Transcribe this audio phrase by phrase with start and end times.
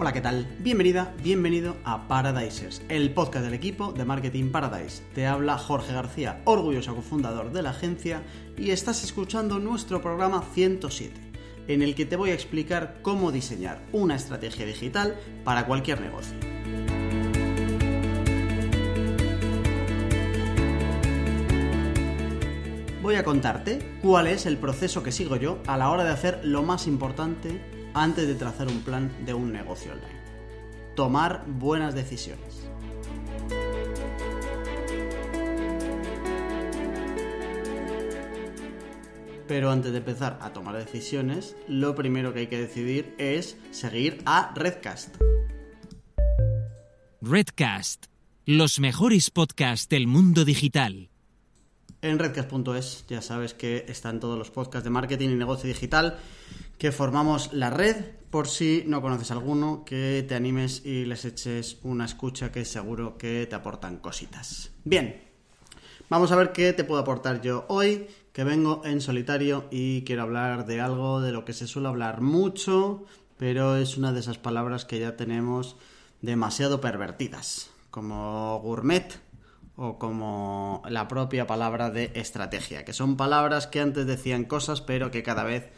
[0.00, 0.46] Hola, ¿qué tal?
[0.60, 5.02] Bienvenida, bienvenido a Paradisers, el podcast del equipo de Marketing Paradise.
[5.12, 8.22] Te habla Jorge García, orgulloso cofundador de la agencia,
[8.56, 11.32] y estás escuchando nuestro programa 107,
[11.66, 16.36] en el que te voy a explicar cómo diseñar una estrategia digital para cualquier negocio.
[23.02, 26.40] Voy a contarte cuál es el proceso que sigo yo a la hora de hacer
[26.44, 30.18] lo más importante antes de trazar un plan de un negocio online.
[30.94, 32.68] Tomar buenas decisiones.
[39.46, 44.22] Pero antes de empezar a tomar decisiones, lo primero que hay que decidir es seguir
[44.26, 45.16] a Redcast.
[47.22, 48.06] Redcast,
[48.44, 51.08] los mejores podcasts del mundo digital.
[52.02, 56.18] En redcast.es ya sabes que están todos los podcasts de marketing y negocio digital
[56.78, 57.96] que formamos la red.
[58.30, 63.16] Por si no conoces alguno, que te animes y les eches una escucha que seguro
[63.16, 64.70] que te aportan cositas.
[64.84, 65.22] Bien,
[66.10, 70.22] vamos a ver qué te puedo aportar yo hoy, que vengo en solitario y quiero
[70.22, 73.06] hablar de algo de lo que se suele hablar mucho,
[73.38, 75.76] pero es una de esas palabras que ya tenemos
[76.20, 79.18] demasiado pervertidas, como gourmet
[79.80, 85.12] o como la propia palabra de estrategia, que son palabras que antes decían cosas, pero
[85.12, 85.68] que cada vez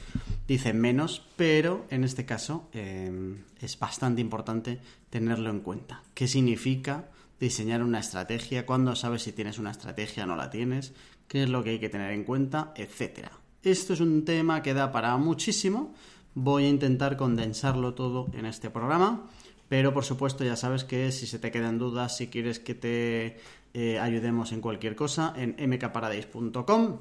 [0.48, 6.02] dicen menos, pero en este caso em, es bastante importante tenerlo en cuenta.
[6.14, 8.64] ¿Qué significa diseñar una estrategia?
[8.64, 10.94] ¿Cuándo sabes si tienes una estrategia o no la tienes?
[11.28, 12.72] ¿Qué es lo que hay que tener en cuenta?
[12.74, 13.32] Etcétera.
[13.62, 15.92] Esto es un tema que da para muchísimo.
[16.34, 19.26] Voy a intentar condensarlo todo en este programa.
[19.70, 23.36] Pero por supuesto ya sabes que si se te quedan dudas, si quieres que te
[23.72, 26.98] eh, ayudemos en cualquier cosa, en mkparadise.com,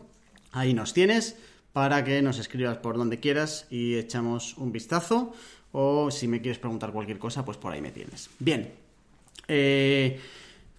[0.52, 1.36] ahí nos tienes
[1.74, 5.34] para que nos escribas por donde quieras y echamos un vistazo.
[5.72, 8.30] O si me quieres preguntar cualquier cosa, pues por ahí me tienes.
[8.38, 8.72] Bien.
[9.48, 10.20] Eh,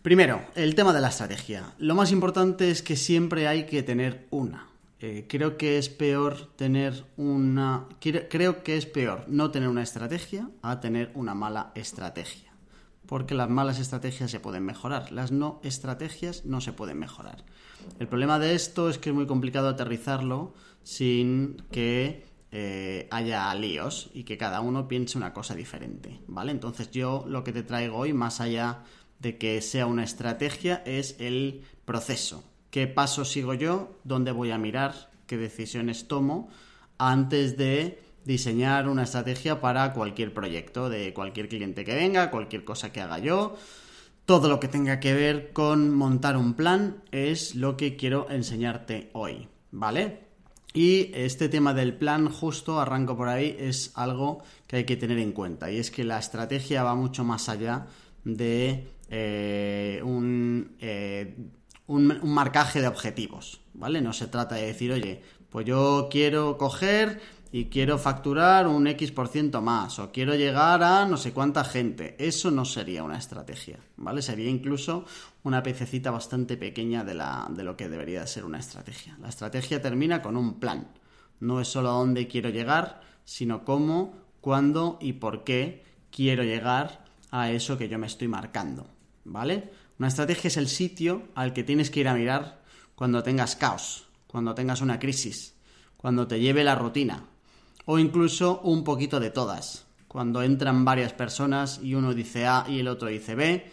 [0.01, 1.75] primero, el tema de la estrategia.
[1.79, 4.70] Lo más importante es que siempre hay que tener una.
[5.03, 7.89] Eh, creo que es peor tener una.
[8.01, 12.51] Creo que es peor no tener una estrategia a tener una mala estrategia.
[13.07, 17.45] Porque las malas estrategias se pueden mejorar, las no estrategias no se pueden mejorar.
[17.99, 24.11] El problema de esto es que es muy complicado aterrizarlo sin que eh, haya líos
[24.13, 26.53] y que cada uno piense una cosa diferente, ¿vale?
[26.53, 28.85] Entonces yo lo que te traigo hoy, más allá
[29.19, 32.45] de que sea una estrategia, es el proceso.
[32.71, 33.99] ¿Qué pasos sigo yo?
[34.05, 35.11] ¿Dónde voy a mirar?
[35.27, 36.49] ¿Qué decisiones tomo?
[36.99, 42.93] Antes de diseñar una estrategia para cualquier proyecto, de cualquier cliente que venga, cualquier cosa
[42.93, 43.57] que haga yo.
[44.25, 49.11] Todo lo que tenga que ver con montar un plan es lo que quiero enseñarte
[49.15, 50.29] hoy, ¿vale?
[50.73, 55.19] Y este tema del plan, justo arranco por ahí, es algo que hay que tener
[55.19, 55.73] en cuenta.
[55.73, 57.87] Y es que la estrategia va mucho más allá
[58.23, 61.35] de eh, un, eh,
[61.91, 64.01] un, marcaje de objetivos, ¿vale?
[64.01, 67.21] No se trata de decir, oye, pues yo quiero coger
[67.51, 71.65] y quiero facturar un X por ciento más o quiero llegar a no sé cuánta
[71.65, 72.15] gente.
[72.21, 74.23] Eso no sería una estrategia, ¿vale?
[74.23, 75.05] Sería incluso
[75.43, 79.19] una pececita bastante pequeña de, la, de lo que debería ser una estrategia.
[79.21, 80.93] La estrategia termina con un plan.
[81.41, 87.05] No es solo a dónde quiero llegar, sino cómo, cuándo y por qué quiero llegar
[87.33, 88.87] a eso que yo me estoy marcando,
[89.25, 89.80] ¿vale?
[90.01, 92.63] Una estrategia es el sitio al que tienes que ir a mirar
[92.95, 95.53] cuando tengas caos, cuando tengas una crisis,
[95.99, 97.27] cuando te lleve la rutina,
[97.85, 99.85] o incluso un poquito de todas.
[100.09, 103.71] Cuando entran varias personas y uno dice A y el otro dice B,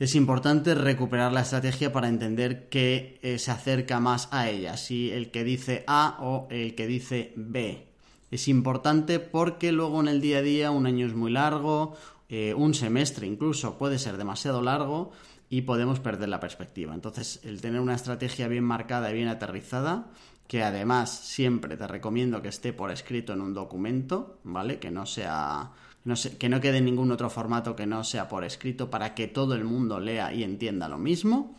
[0.00, 5.12] es importante recuperar la estrategia para entender qué eh, se acerca más a ella, si
[5.12, 7.86] el que dice A o el que dice B.
[8.32, 11.94] Es importante porque luego en el día a día un año es muy largo,
[12.28, 15.12] eh, un semestre incluso puede ser demasiado largo
[15.54, 16.94] y podemos perder la perspectiva.
[16.94, 20.06] Entonces, el tener una estrategia bien marcada y bien aterrizada
[20.48, 24.80] que además siempre te recomiendo que esté por escrito en un documento, ¿vale?
[24.80, 25.70] Que no sea
[26.02, 29.28] no que no quede en ningún otro formato que no sea por escrito para que
[29.28, 31.54] todo el mundo lea y entienda lo mismo,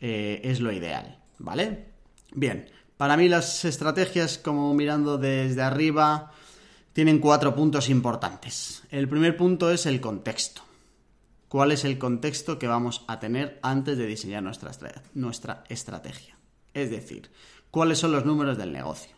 [0.00, 1.88] eh, es lo ideal, ¿vale?
[2.32, 6.32] Bien, para mí las estrategias, como mirando desde arriba,
[6.94, 8.84] tienen cuatro puntos importantes.
[8.90, 10.62] El primer punto es el contexto.
[11.54, 14.72] ¿Cuál es el contexto que vamos a tener antes de diseñar nuestra,
[15.14, 16.36] nuestra estrategia?
[16.72, 17.30] Es decir,
[17.70, 19.14] cuáles son los números del negocio,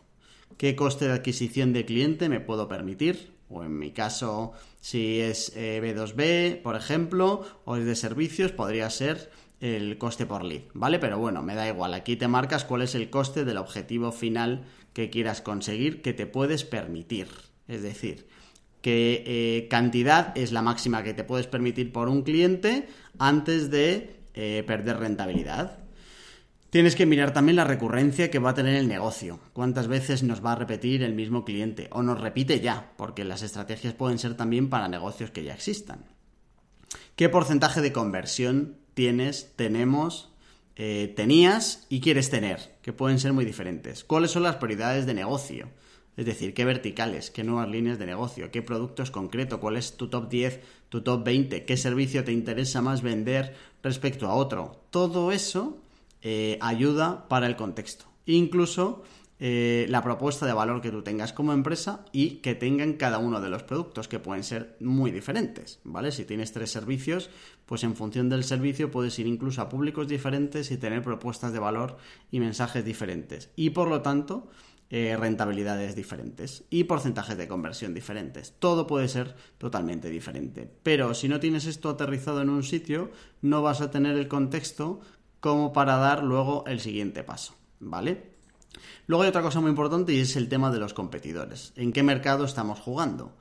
[0.55, 4.51] qué coste de adquisición de cliente me puedo permitir, o en mi caso,
[4.81, 10.43] si es B2B, eh, por ejemplo, o es de servicios, podría ser el coste por
[10.43, 10.99] lead, ¿vale?
[10.99, 14.63] Pero bueno, me da igual, aquí te marcas cuál es el coste del objetivo final
[14.93, 17.29] que quieras conseguir que te puedes permitir.
[17.67, 18.27] Es decir,
[18.81, 22.87] qué eh, cantidad es la máxima que te puedes permitir por un cliente
[23.19, 25.79] antes de eh, perder rentabilidad.
[26.69, 29.39] Tienes que mirar también la recurrencia que va a tener el negocio.
[29.53, 33.41] Cuántas veces nos va a repetir el mismo cliente o nos repite ya, porque las
[33.41, 36.05] estrategias pueden ser también para negocios que ya existan.
[37.15, 40.33] ¿Qué porcentaje de conversión tienes, tenemos,
[40.75, 42.75] eh, tenías y quieres tener?
[42.81, 44.03] Que pueden ser muy diferentes.
[44.03, 45.69] ¿Cuáles son las prioridades de negocio?
[46.17, 50.09] Es decir, qué verticales, qué nuevas líneas de negocio, qué productos concreto, cuál es tu
[50.09, 50.59] top 10,
[50.89, 54.81] tu top 20, qué servicio te interesa más vender respecto a otro.
[54.89, 55.77] Todo eso
[56.23, 58.05] eh, ayuda para el contexto.
[58.25, 59.03] Incluso
[59.39, 63.39] eh, la propuesta de valor que tú tengas como empresa y que tengan cada uno
[63.39, 66.11] de los productos, que pueden ser muy diferentes, ¿vale?
[66.11, 67.29] Si tienes tres servicios,
[67.67, 71.59] pues en función del servicio puedes ir incluso a públicos diferentes y tener propuestas de
[71.59, 71.97] valor
[72.31, 73.51] y mensajes diferentes.
[73.55, 74.49] Y por lo tanto,
[74.89, 78.53] eh, rentabilidades diferentes y porcentajes de conversión diferentes.
[78.57, 80.71] Todo puede ser totalmente diferente.
[80.83, 83.11] Pero si no tienes esto aterrizado en un sitio,
[83.41, 85.01] no vas a tener el contexto
[85.39, 88.37] como para dar luego el siguiente paso, ¿vale?
[89.07, 91.73] Luego hay otra cosa muy importante y es el tema de los competidores.
[91.75, 93.35] ¿En qué mercado estamos jugando?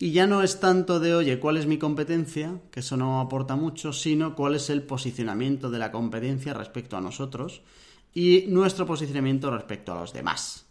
[0.00, 2.60] Y ya no es tanto de, oye, ¿cuál es mi competencia?
[2.70, 7.00] Que eso no aporta mucho, sino cuál es el posicionamiento de la competencia respecto a
[7.00, 7.62] nosotros
[8.14, 10.67] y nuestro posicionamiento respecto a los demás.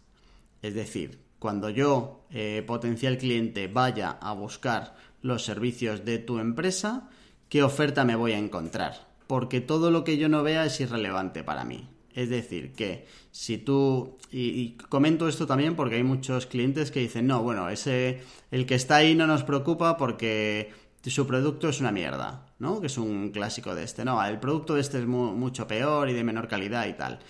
[0.62, 7.08] Es decir, cuando yo, eh, potencial cliente, vaya a buscar los servicios de tu empresa,
[7.48, 9.08] ¿qué oferta me voy a encontrar?
[9.26, 11.88] Porque todo lo que yo no vea es irrelevante para mí.
[12.14, 17.28] Es decir, que si tú, y, comento esto también porque hay muchos clientes que dicen,
[17.28, 20.72] no, bueno, ese, el que está ahí no nos preocupa porque
[21.04, 22.80] su producto es una mierda, ¿no?
[22.80, 24.04] Que es un clásico de este.
[24.04, 27.20] No, el producto de este es mucho peor y de menor calidad y tal.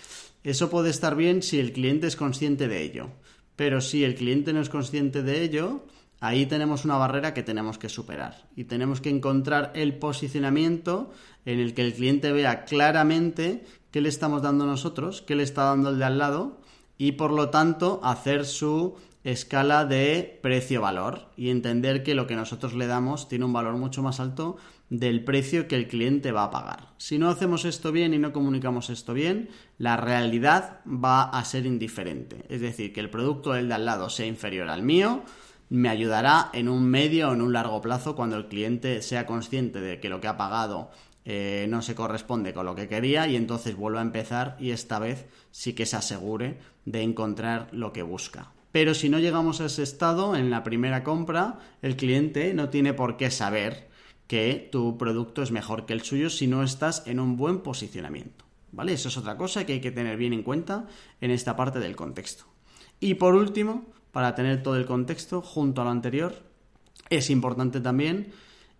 [0.49, 3.11] Eso puede estar bien si el cliente es consciente de ello.
[3.55, 5.85] Pero si el cliente no es consciente de ello,
[6.19, 8.47] ahí tenemos una barrera que tenemos que superar.
[8.55, 11.11] Y tenemos que encontrar el posicionamiento
[11.45, 15.65] en el que el cliente vea claramente qué le estamos dando nosotros, qué le está
[15.65, 16.61] dando el de al lado
[16.97, 22.73] y por lo tanto hacer su escala de precio-valor y entender que lo que nosotros
[22.73, 24.57] le damos tiene un valor mucho más alto
[24.89, 26.93] del precio que el cliente va a pagar.
[26.97, 31.65] Si no hacemos esto bien y no comunicamos esto bien, la realidad va a ser
[31.65, 32.45] indiferente.
[32.49, 35.23] Es decir, que el producto del de al lado sea inferior al mío,
[35.69, 39.79] me ayudará en un medio o en un largo plazo cuando el cliente sea consciente
[39.79, 40.89] de que lo que ha pagado
[41.25, 44.97] eh, no se corresponde con lo que quería y entonces vuelvo a empezar y esta
[44.97, 48.51] vez sí que se asegure de encontrar lo que busca.
[48.71, 52.93] Pero si no llegamos a ese estado en la primera compra, el cliente no tiene
[52.93, 53.88] por qué saber
[54.29, 58.45] que tu producto es mejor que el suyo si no estás en un buen posicionamiento.
[58.71, 58.93] ¿Vale?
[58.93, 60.85] Eso es otra cosa que hay que tener bien en cuenta
[61.19, 62.45] en esta parte del contexto.
[62.99, 66.43] Y por último, para tener todo el contexto junto a lo anterior,
[67.09, 68.31] es importante también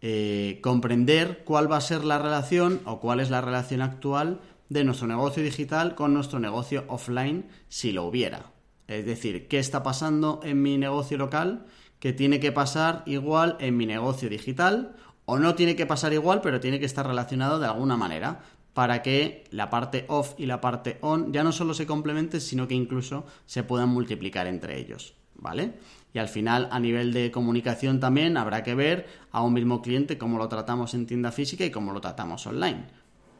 [0.01, 4.83] eh, comprender cuál va a ser la relación o cuál es la relación actual de
[4.83, 8.51] nuestro negocio digital con nuestro negocio offline si lo hubiera.
[8.87, 11.65] Es decir, qué está pasando en mi negocio local
[11.99, 14.95] que tiene que pasar igual en mi negocio digital
[15.29, 18.39] o no tiene que pasar igual, pero tiene que estar relacionado de alguna manera
[18.73, 22.67] para que la parte off y la parte on ya no solo se complementen, sino
[22.67, 25.73] que incluso se puedan multiplicar entre ellos, ¿vale?
[26.15, 30.17] Y al final, a nivel de comunicación también habrá que ver a un mismo cliente
[30.17, 32.85] cómo lo tratamos en tienda física y cómo lo tratamos online,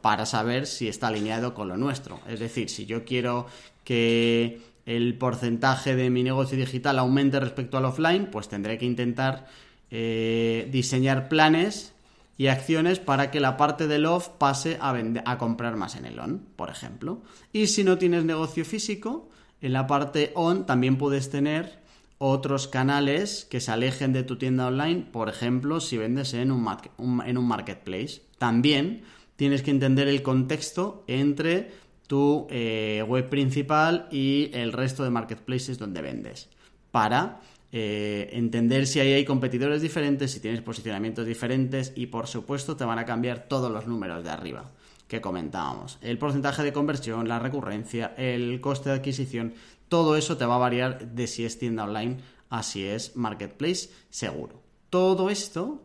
[0.00, 2.20] para saber si está alineado con lo nuestro.
[2.28, 3.46] Es decir, si yo quiero
[3.82, 9.46] que el porcentaje de mi negocio digital aumente respecto al offline, pues tendré que intentar
[9.90, 11.92] eh, diseñar planes
[12.36, 14.94] y acciones para que la parte del off pase a,
[15.24, 17.22] a comprar más en el on, por ejemplo.
[17.52, 19.28] Y si no tienes negocio físico,
[19.60, 21.80] en la parte on también puedes tener
[22.22, 27.46] otros canales que se alejen de tu tienda online, por ejemplo, si vendes en un,
[27.46, 28.22] marketplace.
[28.36, 29.04] También
[29.36, 31.70] tienes que entender el contexto entre
[32.06, 36.50] tu eh, web principal y el resto de marketplaces donde vendes
[36.90, 37.40] para
[37.72, 42.84] eh, entender si ahí hay competidores diferentes, si tienes posicionamientos diferentes y por supuesto te
[42.84, 44.70] van a cambiar todos los números de arriba
[45.06, 45.98] que comentábamos.
[46.00, 49.54] El porcentaje de conversión, la recurrencia, el coste de adquisición,
[49.88, 53.90] todo eso te va a variar de si es tienda online a si es marketplace
[54.08, 54.62] seguro.
[54.88, 55.82] Todo esto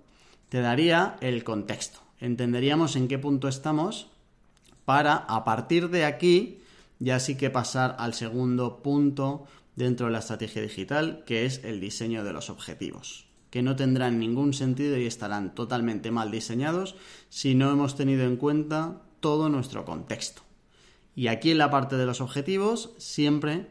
[0.50, 2.00] te daría el contexto.
[2.20, 4.10] Entenderíamos en qué punto estamos
[4.86, 6.60] para a partir de aquí
[7.00, 11.79] ya sí que pasar al segundo punto dentro de la estrategia digital, que es el
[11.79, 16.96] diseño de los objetivos, que no tendrán ningún sentido y estarán totalmente mal diseñados
[17.29, 20.44] si no hemos tenido en cuenta todo nuestro contexto.
[21.15, 23.67] Y aquí en la parte de los objetivos siempre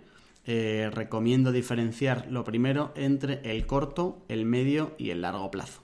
[0.47, 5.83] eh, recomiendo diferenciar lo primero entre el corto, el medio y el largo plazo.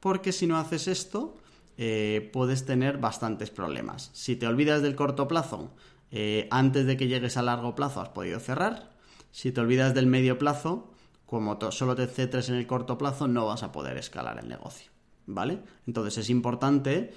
[0.00, 1.36] Porque si no haces esto,
[1.76, 4.10] eh, puedes tener bastantes problemas.
[4.12, 5.72] Si te olvidas del corto plazo,
[6.50, 8.97] antes de que llegues a largo plazo has podido cerrar.
[9.30, 10.92] Si te olvidas del medio plazo,
[11.26, 14.90] como solo te centres en el corto plazo, no vas a poder escalar el negocio.
[15.26, 15.60] ¿Vale?
[15.86, 17.12] Entonces es importante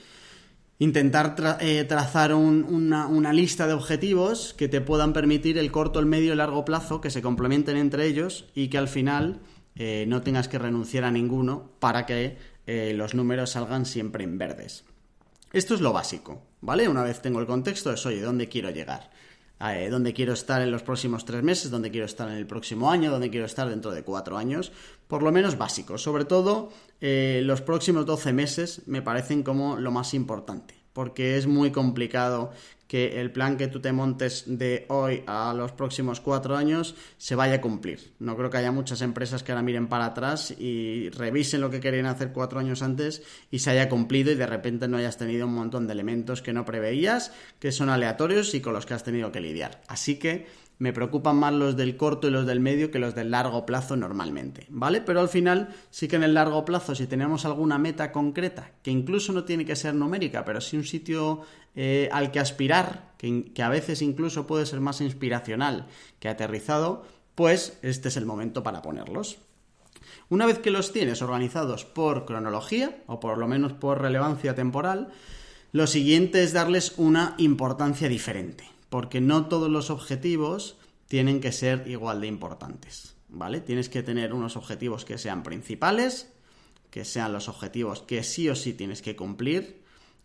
[0.81, 6.29] intentar eh, trazar una, lista de objetivos que te puedan permitir el corto, el medio
[6.29, 9.41] y el largo plazo, que se complementen entre ellos y que al final
[9.75, 14.39] eh, no tengas que renunciar a ninguno para que eh, los números salgan siempre en
[14.39, 14.83] verdes.
[15.53, 16.89] Esto es lo básico, ¿vale?
[16.89, 19.11] Una vez tengo el contexto es, oye, ¿dónde quiero llegar?
[19.63, 22.89] Eh, dónde quiero estar en los próximos tres meses, dónde quiero estar en el próximo
[22.89, 24.71] año, dónde quiero estar dentro de cuatro años,
[25.07, 25.97] por lo menos básico.
[25.97, 31.45] Sobre todo, eh, los próximos 12 meses me parecen como lo más importante, porque es
[31.45, 32.51] muy complicado
[32.91, 37.35] que el plan que tú te montes de hoy a los próximos cuatro años se
[37.35, 38.11] vaya a cumplir.
[38.19, 41.79] No creo que haya muchas empresas que ahora miren para atrás y revisen lo que
[41.79, 45.47] querían hacer cuatro años antes y se haya cumplido y de repente no hayas tenido
[45.47, 49.05] un montón de elementos que no preveías, que son aleatorios y con los que has
[49.05, 49.79] tenido que lidiar.
[49.87, 50.47] Así que
[50.81, 53.95] me preocupan más los del corto y los del medio que los del largo plazo
[53.95, 54.99] normalmente, ¿vale?
[54.99, 58.89] Pero al final sí que en el largo plazo, si tenemos alguna meta concreta, que
[58.89, 61.41] incluso no tiene que ser numérica, pero sí un sitio
[61.75, 65.85] eh, al que aspirar, que, que a veces incluso puede ser más inspiracional
[66.19, 69.37] que aterrizado, pues este es el momento para ponerlos.
[70.29, 75.09] Una vez que los tienes organizados por cronología, o por lo menos por relevancia temporal,
[75.73, 81.87] lo siguiente es darles una importancia diferente porque no todos los objetivos tienen que ser
[81.87, 83.61] igual de importantes, ¿vale?
[83.61, 86.33] Tienes que tener unos objetivos que sean principales,
[86.89, 89.81] que sean los objetivos que sí o sí tienes que cumplir,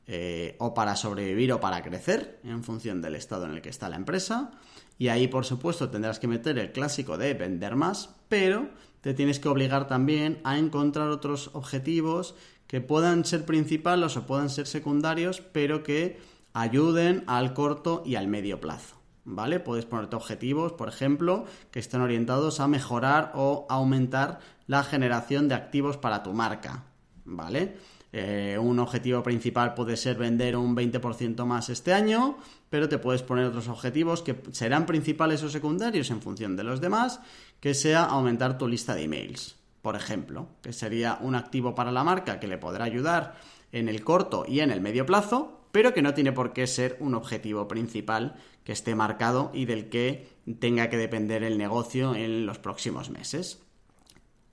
[0.08, 3.88] eh, o para sobrevivir o para crecer, en función del estado en el que está
[3.88, 4.50] la empresa.
[4.98, 8.68] Y ahí, por supuesto, tendrás que meter el clásico de vender más, pero
[9.00, 12.34] te tienes que obligar también a encontrar otros objetivos
[12.66, 16.18] que puedan ser principales o puedan ser secundarios, pero que
[16.56, 18.96] ayuden al corto y al medio plazo.
[19.24, 19.60] ¿Vale?
[19.60, 25.54] Puedes ponerte objetivos, por ejemplo, que estén orientados a mejorar o aumentar la generación de
[25.54, 26.84] activos para tu marca.
[27.24, 27.76] ¿Vale?
[28.12, 32.38] Eh, un objetivo principal puede ser vender un 20% más este año,
[32.70, 36.80] pero te puedes poner otros objetivos que serán principales o secundarios en función de los
[36.80, 37.20] demás,
[37.60, 42.04] que sea aumentar tu lista de emails, por ejemplo, que sería un activo para la
[42.04, 43.34] marca que le podrá ayudar
[43.72, 46.96] en el corto y en el medio plazo, pero que no tiene por qué ser
[47.00, 50.26] un objetivo principal que esté marcado y del que
[50.58, 53.60] tenga que depender el negocio en los próximos meses.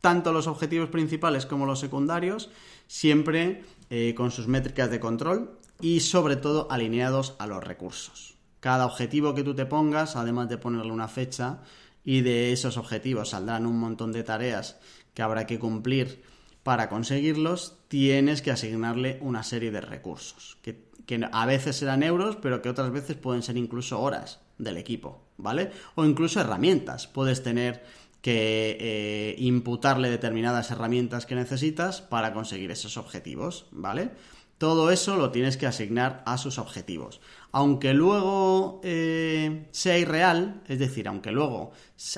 [0.01, 2.50] Tanto los objetivos principales como los secundarios,
[2.88, 8.36] siempre eh, con sus métricas de control y sobre todo alineados a los recursos.
[8.60, 11.62] Cada objetivo que tú te pongas, además de ponerle una fecha,
[12.03, 14.77] y de esos objetivos saldrán un montón de tareas
[15.13, 16.22] que habrá que cumplir
[16.63, 22.38] para conseguirlos, tienes que asignarle una serie de recursos, que que a veces serán euros,
[22.38, 25.72] pero que otras veces pueden ser incluso horas del equipo, ¿vale?
[25.95, 27.07] O incluso herramientas.
[27.07, 27.83] Puedes tener
[28.22, 34.12] que eh, imputarle determinadas herramientas que necesitas para conseguir esos objetivos, ¿vale?
[34.57, 37.19] Todo eso lo tienes que asignar a sus objetivos.
[37.51, 41.72] Aunque luego eh, sea irreal, es decir, aunque luego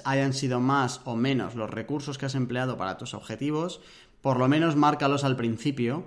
[0.03, 3.81] hayan sido más o menos los recursos que has empleado para tus objetivos,
[4.21, 6.05] por lo menos márcalos al principio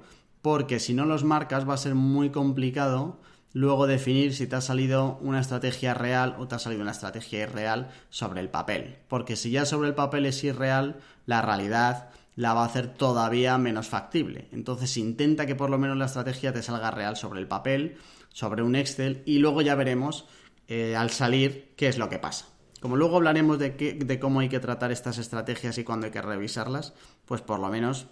[0.48, 3.20] porque si no los marcas va a ser muy complicado
[3.52, 7.42] luego definir si te ha salido una estrategia real o te ha salido una estrategia
[7.42, 8.96] irreal sobre el papel.
[9.08, 13.58] Porque si ya sobre el papel es irreal, la realidad la va a hacer todavía
[13.58, 14.48] menos factible.
[14.50, 17.98] Entonces intenta que por lo menos la estrategia te salga real sobre el papel,
[18.32, 20.24] sobre un Excel, y luego ya veremos
[20.66, 22.46] eh, al salir qué es lo que pasa.
[22.80, 26.22] Como luego hablaremos de, de cómo hay que tratar estas estrategias y cuándo hay que
[26.22, 26.94] revisarlas,
[27.26, 28.06] pues por lo menos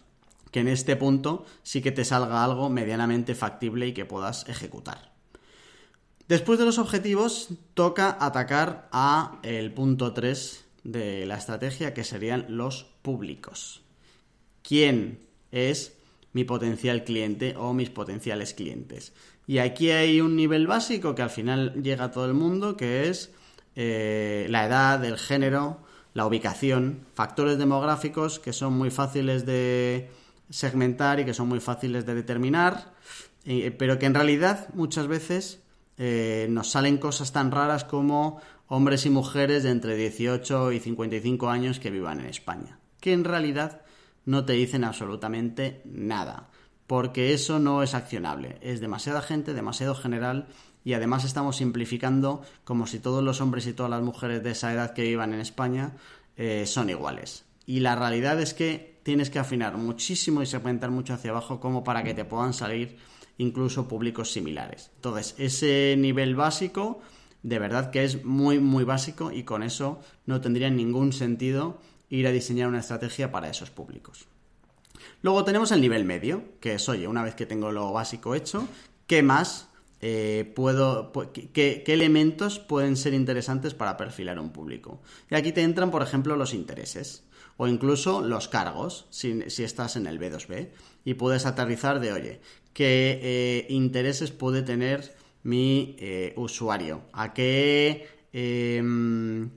[0.50, 5.12] que en este punto sí que te salga algo medianamente factible y que puedas ejecutar.
[6.28, 12.46] Después de los objetivos, toca atacar a el punto 3 de la estrategia, que serían
[12.48, 13.82] los públicos.
[14.62, 15.20] ¿Quién
[15.52, 15.96] es
[16.32, 19.12] mi potencial cliente o mis potenciales clientes?
[19.46, 23.08] Y aquí hay un nivel básico que al final llega a todo el mundo, que
[23.08, 23.30] es
[23.76, 25.78] eh, la edad, el género,
[26.12, 30.10] la ubicación, factores demográficos que son muy fáciles de,
[30.50, 32.92] segmentar y que son muy fáciles de determinar,
[33.44, 35.62] eh, pero que en realidad muchas veces
[35.98, 41.48] eh, nos salen cosas tan raras como hombres y mujeres de entre 18 y 55
[41.48, 43.82] años que vivan en España, que en realidad
[44.24, 46.50] no te dicen absolutamente nada.
[46.86, 48.58] porque eso no es accionable.
[48.60, 50.46] Es demasiada gente, demasiado general
[50.84, 54.72] y además estamos simplificando como si todos los hombres y todas las mujeres de esa
[54.72, 55.96] edad que vivan en España
[56.36, 57.44] eh, son iguales.
[57.66, 61.84] Y la realidad es que tienes que afinar muchísimo y segmentar mucho hacia abajo como
[61.84, 62.96] para que te puedan salir
[63.38, 64.90] incluso públicos similares.
[64.96, 66.98] Entonces, ese nivel básico,
[67.44, 71.78] de verdad que es muy, muy básico y con eso no tendría ningún sentido
[72.10, 74.26] ir a diseñar una estrategia para esos públicos.
[75.22, 78.66] Luego tenemos el nivel medio, que es, oye, una vez que tengo lo básico hecho,
[79.06, 79.68] ¿qué más
[80.00, 81.12] eh, puedo,
[81.52, 85.00] qué, elementos pueden ser interesantes para perfilar un público?
[85.30, 87.22] Y aquí te entran, por ejemplo, los intereses
[87.56, 90.68] o incluso los cargos, si, estás en el B2B,
[91.04, 92.40] y puedes aterrizar de, oye,
[92.72, 97.02] ¿qué eh, intereses puede tener mi eh, usuario?
[97.12, 99.50] ¿A qué em,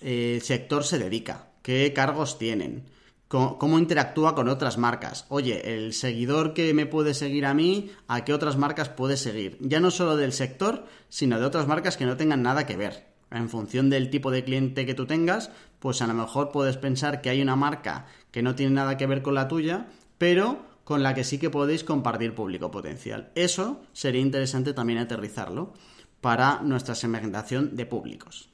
[0.00, 1.50] sector se dedica?
[1.62, 2.90] ¿Qué cargos tienen?
[3.32, 5.24] cómo interactúa con otras marcas.
[5.30, 9.56] Oye, el seguidor que me puede seguir a mí, ¿a qué otras marcas puede seguir?
[9.60, 13.11] Ya no solo del sector, sino de otras marcas que no tengan nada que ver.
[13.32, 17.20] En función del tipo de cliente que tú tengas, pues a lo mejor puedes pensar
[17.20, 19.86] que hay una marca que no tiene nada que ver con la tuya,
[20.18, 23.30] pero con la que sí que podéis compartir público potencial.
[23.34, 25.72] Eso sería interesante también aterrizarlo
[26.20, 28.48] para nuestra segmentación de públicos.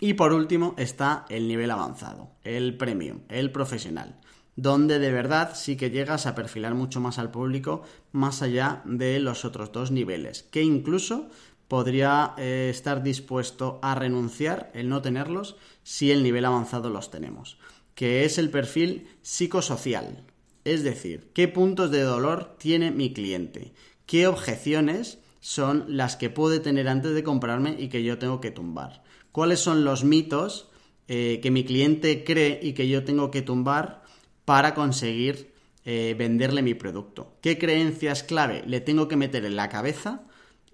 [0.00, 4.18] Y por último está el nivel avanzado, el premium, el profesional,
[4.56, 9.18] donde de verdad sí que llegas a perfilar mucho más al público más allá de
[9.20, 11.28] los otros dos niveles, que incluso
[11.70, 17.58] podría eh, estar dispuesto a renunciar el no tenerlos si el nivel avanzado los tenemos,
[17.94, 20.26] que es el perfil psicosocial,
[20.64, 23.72] es decir, qué puntos de dolor tiene mi cliente,
[24.04, 28.50] qué objeciones son las que puede tener antes de comprarme y que yo tengo que
[28.50, 30.68] tumbar cuáles son los mitos
[31.08, 34.02] eh, que mi cliente cree y que yo tengo que tumbar
[34.44, 35.52] para conseguir
[35.84, 37.36] eh, venderle mi producto.
[37.40, 40.22] ¿Qué creencias clave le tengo que meter en la cabeza?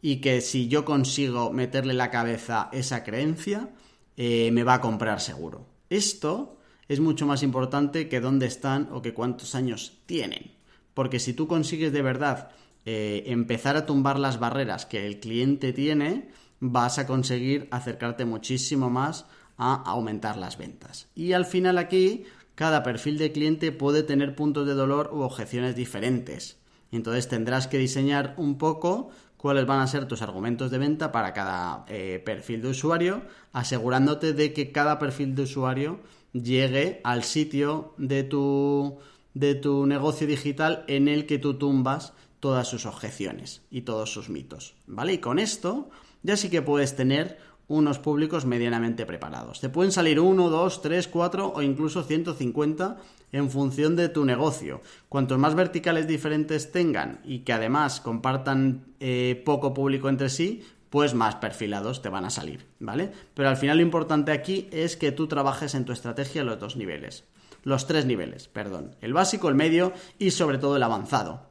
[0.07, 3.71] Y que si yo consigo meterle en la cabeza esa creencia,
[4.17, 5.67] eh, me va a comprar seguro.
[5.91, 10.53] Esto es mucho más importante que dónde están o que cuántos años tienen.
[10.95, 12.51] Porque si tú consigues de verdad
[12.85, 16.29] empezar a tumbar las barreras que el cliente tiene,
[16.61, 19.27] vas a conseguir acercarte muchísimo más
[19.59, 21.09] a aumentar las ventas.
[21.17, 25.75] Y al final aquí, cada perfil de cliente puede tener puntos de dolor u objeciones
[25.75, 26.59] diferentes.
[26.93, 31.33] Entonces tendrás que diseñar un poco cuáles van a ser tus argumentos de venta para
[31.33, 33.23] cada eh, perfil de usuario,
[33.53, 36.01] asegurándote de que cada perfil de usuario
[36.33, 38.99] llegue al sitio de tu,
[39.35, 44.29] de tu negocio digital en el que tú tumbas todas sus objeciones y todos sus
[44.29, 44.75] mitos.
[44.87, 45.15] ¿Vale?
[45.15, 45.91] Y con esto
[46.23, 49.61] ya sí que puedes tener unos públicos medianamente preparados.
[49.61, 52.97] Te pueden salir 1, 2, 3, 4 o incluso 150
[53.33, 54.81] en función de tu negocio.
[55.09, 61.15] Cuantos más verticales diferentes tengan y que además compartan eh, poco público entre sí, pues
[61.15, 63.11] más perfilados te van a salir, ¿vale?
[63.35, 66.77] Pero al final lo importante aquí es que tú trabajes en tu estrategia los dos
[66.77, 67.25] niveles.
[67.65, 68.95] Los tres niveles, perdón.
[69.01, 71.49] El básico, el medio y sobre todo el avanzado.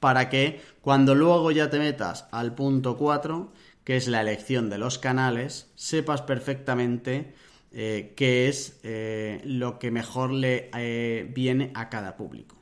[0.00, 3.52] Para que cuando luego ya te metas al punto 4
[3.84, 7.34] que es la elección de los canales, sepas perfectamente
[7.76, 12.56] eh, qué es eh, lo que mejor le eh, viene a cada público.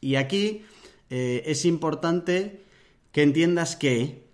[0.00, 0.62] Y aquí
[1.08, 2.62] es importante
[3.12, 4.24] que entiendas que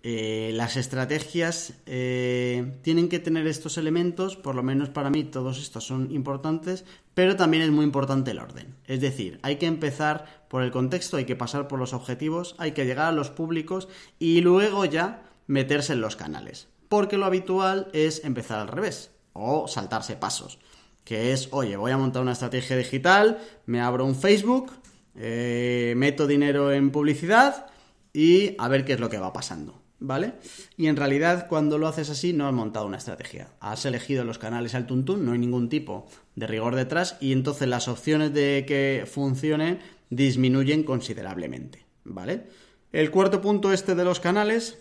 [0.55, 6.11] las estrategias tienen que tener estos elementos, por lo menos para mí todos estos son
[6.11, 8.75] importantes, pero también es muy importante el orden.
[8.87, 12.73] Es decir, hay que empezar por el contexto, hay que pasar por los objetivos, hay
[12.73, 16.69] que llegar a los públicos y luego ya meterse en los canales.
[16.89, 20.59] Porque lo habitual es empezar al revés o saltarse pasos.
[21.05, 24.73] Que es, oye, voy a montar una estrategia digital, me abro un Facebook,
[25.17, 27.67] eh, meto dinero en publicidad
[28.13, 29.81] y a ver qué es lo que va pasando.
[30.03, 30.35] ¿Vale?
[30.79, 33.49] Y en realidad cuando lo haces así no has montado una estrategia.
[33.61, 37.69] Has elegido los canales al tuntún, no hay ningún tipo de rigor detrás y entonces
[37.69, 41.85] las opciones de que funcionen disminuyen considerablemente.
[42.05, 42.45] ¿Vale?
[42.93, 44.79] El cuarto punto este de los canales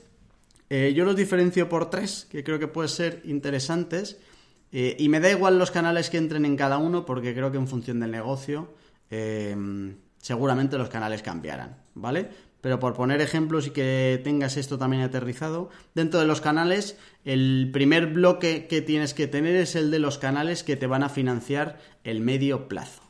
[0.69, 4.19] eh, yo los diferencio por tres, que creo que pueden ser interesantes.
[4.71, 7.57] Eh, y me da igual los canales que entren en cada uno, porque creo que
[7.57, 8.73] en función del negocio,
[9.09, 12.29] em, seguramente los canales cambiarán, ¿vale?
[12.61, 17.69] Pero por poner ejemplos y que tengas esto también aterrizado, dentro de los canales, el
[17.73, 21.09] primer bloque que tienes que tener es el de los canales que te van a
[21.09, 23.01] financiar el medio plazo.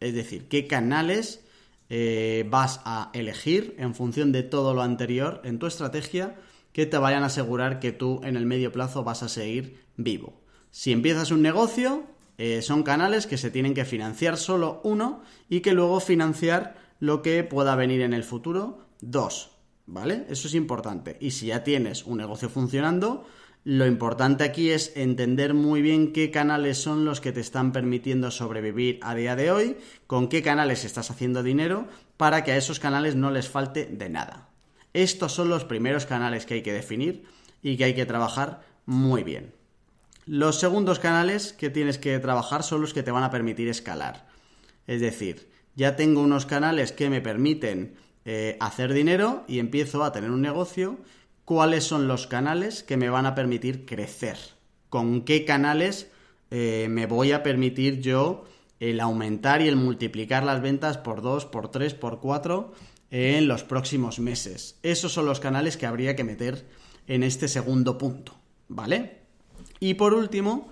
[0.00, 1.44] Es decir, qué canales
[1.88, 6.36] eh, vas a elegir en función de todo lo anterior en tu estrategia
[6.72, 10.40] que te vayan a asegurar que tú en el medio plazo vas a seguir vivo.
[10.70, 12.04] Si empiezas un negocio,
[12.36, 17.22] eh, son canales que se tienen que financiar solo uno y que luego financiar lo
[17.22, 18.86] que pueda venir en el futuro.
[19.00, 19.50] Dos,
[19.86, 20.24] ¿vale?
[20.28, 21.16] Eso es importante.
[21.20, 23.26] Y si ya tienes un negocio funcionando,
[23.64, 28.30] lo importante aquí es entender muy bien qué canales son los que te están permitiendo
[28.30, 29.76] sobrevivir a día de hoy,
[30.06, 34.08] con qué canales estás haciendo dinero, para que a esos canales no les falte de
[34.08, 34.48] nada.
[34.92, 37.24] Estos son los primeros canales que hay que definir
[37.62, 39.52] y que hay que trabajar muy bien.
[40.26, 44.26] Los segundos canales que tienes que trabajar son los que te van a permitir escalar.
[44.86, 50.12] Es decir, ya tengo unos canales que me permiten eh, hacer dinero y empiezo a
[50.12, 50.98] tener un negocio
[51.44, 54.36] cuáles son los canales que me van a permitir crecer,
[54.90, 56.10] con qué canales
[56.50, 58.44] eh, me voy a permitir yo
[58.80, 62.72] el aumentar y el multiplicar las ventas por 2, por 3, por 4
[63.10, 64.78] en los próximos meses.
[64.82, 66.66] Esos son los canales que habría que meter
[67.06, 68.34] en este segundo punto,
[68.68, 69.18] ¿vale?
[69.80, 70.68] Y por último,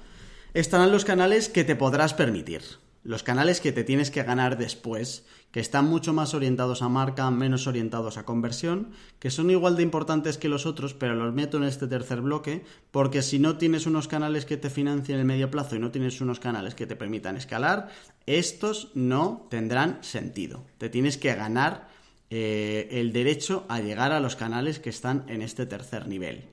[0.55, 2.63] estarán los canales que te podrás permitir
[3.07, 7.31] los canales que te tienes que ganar después, que están mucho más orientados a marca,
[7.31, 11.57] menos orientados a conversión, que son igual de importantes que los otros, pero los meto
[11.57, 15.53] en este tercer bloque, porque si no tienes unos canales que te financien el medio
[15.53, 17.91] plazo y no tienes unos canales que te permitan escalar,
[18.27, 20.65] estos no tendrán sentido.
[20.79, 21.89] Te tienes que ganar
[22.31, 26.51] eh, el derecho a llegar a los canales que están en este tercer nivel.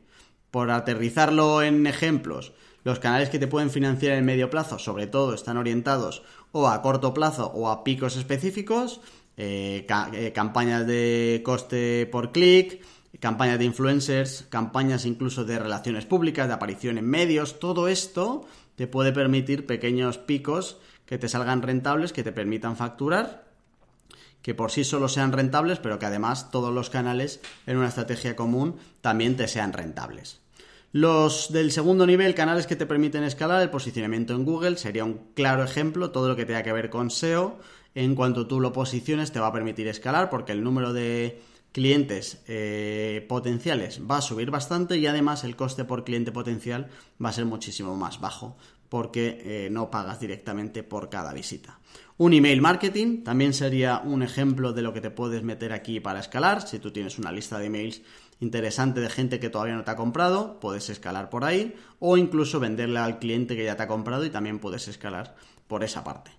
[0.51, 5.33] Por aterrizarlo en ejemplos, los canales que te pueden financiar en medio plazo, sobre todo,
[5.33, 9.01] están orientados o a corto plazo o a picos específicos,
[9.35, 12.81] eh, eh, campañas de coste por clic,
[13.19, 18.85] campañas de influencers, campañas incluso de relaciones públicas, de aparición en medios, todo esto te
[18.87, 23.45] puede permitir pequeños picos que te salgan rentables, que te permitan facturar,
[24.43, 28.35] que por sí solo sean rentables, pero que además todos los canales en una estrategia
[28.35, 30.41] común también te sean rentables.
[30.91, 35.21] Los del segundo nivel, canales que te permiten escalar, el posicionamiento en Google sería un
[35.33, 37.57] claro ejemplo, todo lo que tenga que ver con SEO,
[37.95, 42.43] en cuanto tú lo posiciones te va a permitir escalar porque el número de clientes
[42.47, 46.89] eh, potenciales va a subir bastante y además el coste por cliente potencial
[47.23, 48.55] va a ser muchísimo más bajo
[48.93, 51.79] porque eh, no pagas directamente por cada visita.
[52.17, 56.19] Un email marketing también sería un ejemplo de lo que te puedes meter aquí para
[56.19, 56.61] escalar.
[56.67, 58.03] Si tú tienes una lista de emails
[58.39, 62.59] interesante de gente que todavía no te ha comprado, puedes escalar por ahí o incluso
[62.59, 65.35] venderle al cliente que ya te ha comprado y también puedes escalar
[65.67, 66.29] por esa parte.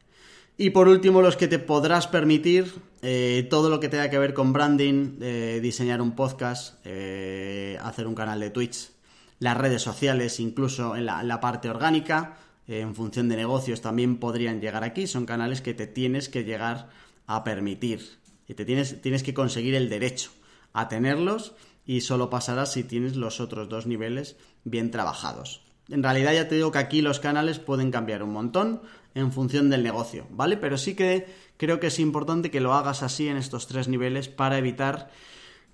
[0.56, 4.32] Y por último, los que te podrás permitir, eh, todo lo que tenga que ver
[4.32, 8.94] con branding, eh, diseñar un podcast, hacer un canal de Twitch,
[9.38, 12.36] las redes sociales, incluso en la, parte orgánica,
[12.66, 15.06] en función de negocios también podrían llegar aquí.
[15.06, 16.88] Son canales que te tienes que llegar
[17.26, 20.30] a permitir y te tienes, tienes que conseguir el derecho
[20.72, 21.54] a tenerlos
[21.86, 25.62] y solo pasará si tienes los otros dos niveles bien trabajados.
[25.88, 28.80] En realidad ya te digo que aquí los canales pueden cambiar un montón
[29.14, 30.56] en función del negocio, ¿vale?
[30.56, 34.28] Pero sí que creo que es importante que lo hagas así en estos tres niveles
[34.28, 35.10] para evitar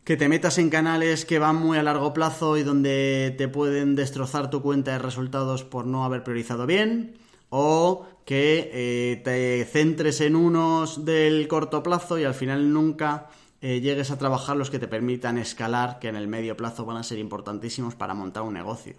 [0.05, 3.97] que te metas en canales que van muy a largo plazo y donde te pueden
[3.97, 7.15] destrozar tu cuenta de resultados por no haber priorizado bien
[7.51, 13.29] o que eh, te centres en unos del corto plazo y al final nunca
[13.61, 16.97] eh, llegues a trabajar los que te permitan escalar, que en el medio plazo van
[16.97, 18.95] a ser importantísimos para montar un negocio.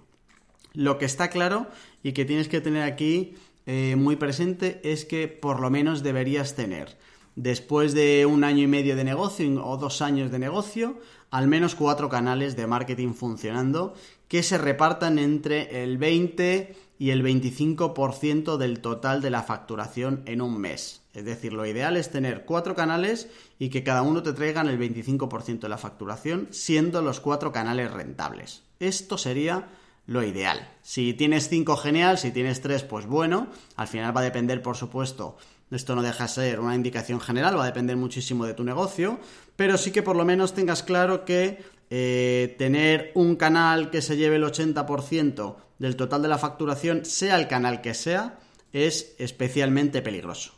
[0.73, 1.67] Lo que está claro
[2.03, 3.35] y que tienes que tener aquí
[3.65, 6.97] eh, muy presente es que por lo menos deberías tener,
[7.41, 10.99] después de un año y medio de negocio o dos años de negocio,
[11.32, 13.95] al menos cuatro canales de marketing funcionando
[14.27, 20.41] que se repartan entre el 20 y el 25% del total de la facturación en
[20.41, 21.01] un mes.
[21.13, 23.27] Es decir, lo ideal es tener cuatro canales
[23.58, 27.91] y que cada uno te traigan el 25% de la facturación, siendo los cuatro canales
[27.91, 28.62] rentables.
[28.80, 29.67] Esto sería
[30.06, 30.69] lo ideal.
[30.84, 32.17] Si tienes cinco, genial.
[32.17, 33.47] Si tienes tres, pues bueno.
[33.75, 35.38] Al final va a depender, por supuesto,
[35.71, 39.19] esto no deja de ser una indicación general, va a depender muchísimo de tu negocio,
[39.55, 44.17] pero sí que por lo menos tengas claro que eh, tener un canal que se
[44.17, 48.39] lleve el 80% del total de la facturación, sea el canal que sea,
[48.73, 50.53] es especialmente peligroso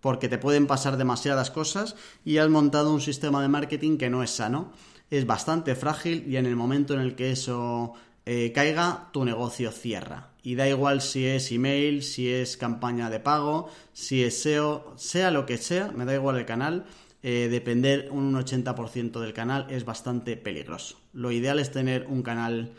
[0.00, 4.22] porque te pueden pasar demasiadas cosas y has montado un sistema de marketing que no
[4.22, 4.72] es sano,
[5.10, 7.94] es bastante frágil y en el momento en el que eso
[8.30, 10.32] eh, caiga, tu negocio cierra.
[10.42, 15.30] Y da igual si es email, si es campaña de pago, si es SEO, sea
[15.30, 16.84] lo que sea, me da igual el canal,
[17.22, 21.00] eh, depender un 80% del canal es bastante peligroso.
[21.14, 22.72] Lo ideal es tener un canal,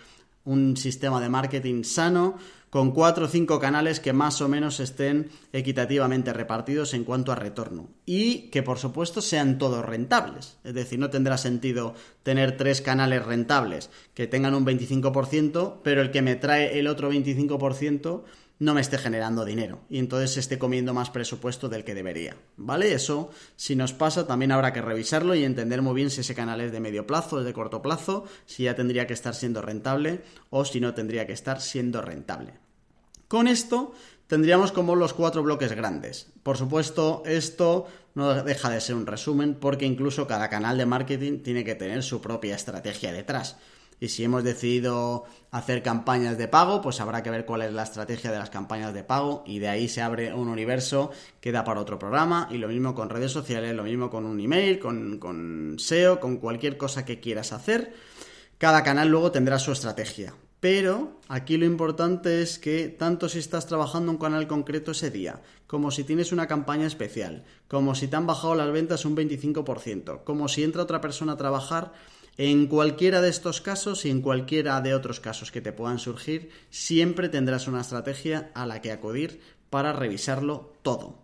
[0.45, 2.37] un sistema de marketing sano,
[2.69, 7.35] con cuatro o cinco canales que más o menos estén equitativamente repartidos en cuanto a
[7.35, 7.89] retorno.
[8.05, 10.57] Y que por supuesto sean todos rentables.
[10.63, 16.11] Es decir, no tendrá sentido tener tres canales rentables que tengan un 25%, pero el
[16.11, 18.23] que me trae el otro 25%
[18.59, 22.93] no me esté generando dinero y entonces esté comiendo más presupuesto del que debería, ¿vale?
[22.93, 26.59] Eso, si nos pasa, también habrá que revisarlo y entender muy bien si ese canal
[26.61, 30.21] es de medio plazo, es de corto plazo, si ya tendría que estar siendo rentable
[30.49, 32.53] o si no tendría que estar siendo rentable.
[33.29, 33.93] Con esto
[34.27, 36.27] tendríamos como los cuatro bloques grandes.
[36.43, 41.39] Por supuesto, esto no deja de ser un resumen porque incluso cada canal de marketing
[41.39, 43.57] tiene que tener su propia estrategia detrás.
[43.99, 47.83] Y si hemos decidido hacer campañas de pago, pues habrá que ver cuál es la
[47.83, 51.63] estrategia de las campañas de pago y de ahí se abre un universo que da
[51.63, 55.17] para otro programa y lo mismo con redes sociales, lo mismo con un email, con,
[55.19, 57.93] con SEO, con cualquier cosa que quieras hacer.
[58.57, 60.33] Cada canal luego tendrá su estrategia.
[60.59, 65.41] Pero aquí lo importante es que tanto si estás trabajando un canal concreto ese día,
[65.67, 70.25] como si tienes una campaña especial, como si te han bajado las ventas un 25%,
[70.25, 71.93] como si entra otra persona a trabajar,
[72.39, 76.51] en cualquiera de estos casos y en cualquiera de otros casos que te puedan surgir,
[76.69, 81.19] siempre tendrás una estrategia a la que acudir para revisarlo todo.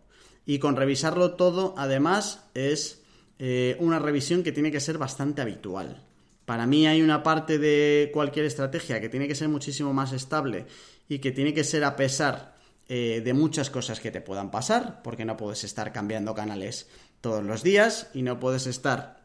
[0.45, 3.01] Y con revisarlo todo, además, es
[3.39, 6.04] eh, una revisión que tiene que ser bastante habitual.
[6.43, 10.65] Para mí hay una parte de cualquier estrategia que tiene que ser muchísimo más estable
[11.08, 12.58] y que tiene que ser a pesar
[12.89, 16.89] eh, de muchas cosas que te puedan pasar, porque no puedes estar cambiando canales
[17.21, 19.24] todos los días y no puedes estar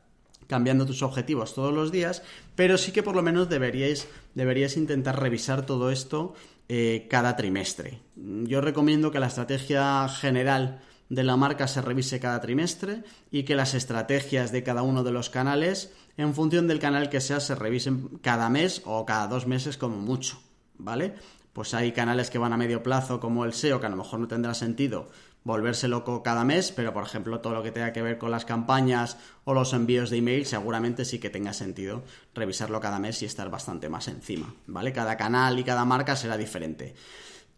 [0.51, 2.25] cambiando tus objetivos todos los días,
[2.57, 6.35] pero sí que por lo menos deberíais, deberíais intentar revisar todo esto
[6.69, 8.01] eh, cada trimestre.
[8.17, 13.55] Yo recomiendo que la estrategia general de la marca se revise cada trimestre y que
[13.55, 17.55] las estrategias de cada uno de los canales en función del canal que sea, se
[17.55, 20.43] revisen cada mes o cada dos meses como mucho,
[20.79, 21.15] ¿vale?
[21.53, 24.21] Pues hay canales que van a medio plazo como el SEO, que a lo mejor
[24.21, 25.09] no tendrá sentido
[25.45, 28.45] volverse loco cada mes, pero por ejemplo todo lo que tenga que ver con las
[28.45, 32.03] campañas o los envíos de email seguramente sí que tenga sentido
[32.35, 34.93] revisarlo cada mes y estar bastante más encima, ¿vale?
[34.93, 36.95] Cada canal y cada marca será diferente.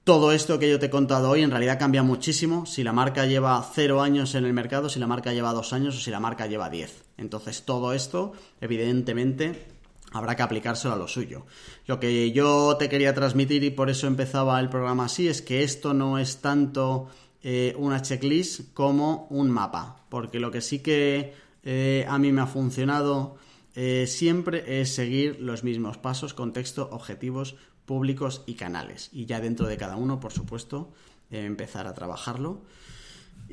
[0.04, 3.24] Todo esto que yo te he contado hoy en realidad cambia muchísimo si la marca
[3.24, 6.18] lleva cero años en el mercado, si la marca lleva dos años o si la
[6.18, 7.04] marca lleva diez.
[7.16, 9.64] Entonces todo esto, evidentemente,
[10.12, 11.46] habrá que aplicárselo a lo suyo.
[11.86, 15.62] Lo que yo te quería transmitir y por eso empezaba el programa así es que
[15.62, 17.08] esto no es tanto
[17.42, 22.40] eh, una checklist como un mapa, porque lo que sí que eh, a mí me
[22.40, 23.36] ha funcionado
[23.74, 29.10] eh, siempre es seguir los mismos pasos, contexto, objetivos, públicos y canales.
[29.12, 30.92] Y ya dentro de cada uno, por supuesto,
[31.30, 32.62] empezar a trabajarlo.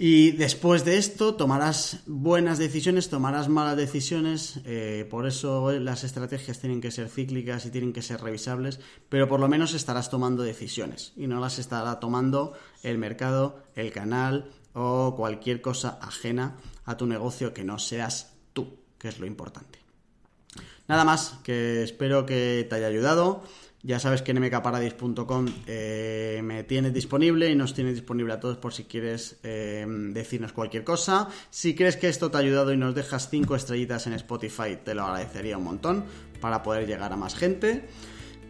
[0.01, 6.57] Y después de esto tomarás buenas decisiones, tomarás malas decisiones, eh, por eso las estrategias
[6.57, 10.43] tienen que ser cíclicas y tienen que ser revisables, pero por lo menos estarás tomando
[10.43, 16.95] decisiones y no las estará tomando el mercado, el canal o cualquier cosa ajena a
[16.95, 19.79] tu negocio que no seas tú, que es lo importante.
[20.87, 23.43] Nada más, que espero que te haya ayudado.
[23.81, 28.57] Ya sabes que en mkparadis.com eh, me tienes disponible y nos tienes disponible a todos
[28.57, 31.29] por si quieres eh, decirnos cualquier cosa.
[31.49, 34.93] Si crees que esto te ha ayudado y nos dejas 5 estrellitas en Spotify, te
[34.93, 36.03] lo agradecería un montón
[36.41, 37.87] para poder llegar a más gente.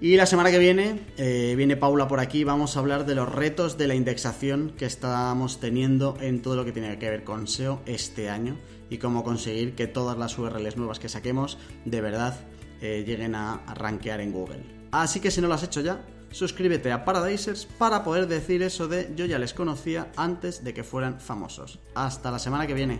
[0.01, 3.29] Y la semana que viene, eh, viene Paula por aquí, vamos a hablar de los
[3.29, 7.47] retos de la indexación que estamos teniendo en todo lo que tiene que ver con
[7.47, 8.57] SEO este año
[8.89, 12.39] y cómo conseguir que todas las URLs nuevas que saquemos de verdad
[12.81, 14.78] lleguen a, a rankear en Google.
[14.91, 18.87] Así que si no lo has hecho ya, suscríbete a Paradisers para poder decir eso
[18.87, 21.79] de yo ya les conocía antes de que fueran famosos.
[21.95, 22.99] Hasta la semana que viene.